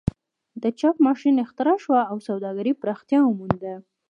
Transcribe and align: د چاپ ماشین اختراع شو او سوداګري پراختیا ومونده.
د 0.61 0.63
چاپ 0.79 0.95
ماشین 1.07 1.35
اختراع 1.45 1.77
شو 1.83 1.93
او 2.11 2.17
سوداګري 2.27 2.71
پراختیا 2.81 3.19
ومونده. 3.23 3.73